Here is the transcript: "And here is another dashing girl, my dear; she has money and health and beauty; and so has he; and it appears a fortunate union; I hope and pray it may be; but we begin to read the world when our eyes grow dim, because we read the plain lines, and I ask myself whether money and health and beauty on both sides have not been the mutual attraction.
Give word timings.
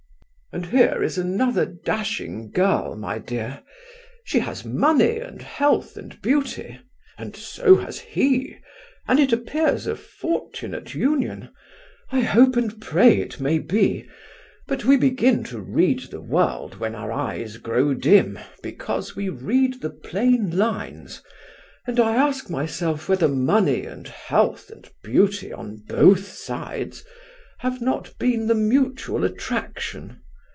"And 0.53 0.65
here 0.65 1.01
is 1.01 1.17
another 1.17 1.65
dashing 1.65 2.51
girl, 2.51 2.97
my 2.97 3.19
dear; 3.19 3.63
she 4.25 4.39
has 4.39 4.65
money 4.65 5.15
and 5.17 5.41
health 5.41 5.95
and 5.95 6.21
beauty; 6.21 6.77
and 7.17 7.37
so 7.37 7.77
has 7.77 7.99
he; 8.01 8.57
and 9.07 9.17
it 9.17 9.31
appears 9.31 9.87
a 9.87 9.95
fortunate 9.95 10.93
union; 10.93 11.51
I 12.11 12.19
hope 12.19 12.57
and 12.57 12.81
pray 12.81 13.19
it 13.21 13.39
may 13.39 13.59
be; 13.59 14.09
but 14.67 14.83
we 14.83 14.97
begin 14.97 15.45
to 15.45 15.61
read 15.61 15.99
the 16.11 16.19
world 16.19 16.79
when 16.79 16.95
our 16.95 17.13
eyes 17.13 17.55
grow 17.55 17.93
dim, 17.93 18.37
because 18.61 19.15
we 19.15 19.29
read 19.29 19.79
the 19.79 19.89
plain 19.91 20.57
lines, 20.57 21.23
and 21.87 21.97
I 21.97 22.17
ask 22.17 22.49
myself 22.49 23.07
whether 23.07 23.29
money 23.29 23.85
and 23.85 24.05
health 24.09 24.69
and 24.69 24.91
beauty 25.01 25.53
on 25.53 25.77
both 25.87 26.27
sides 26.27 27.05
have 27.59 27.81
not 27.81 28.13
been 28.19 28.47
the 28.47 28.55
mutual 28.55 29.23
attraction. 29.23 30.17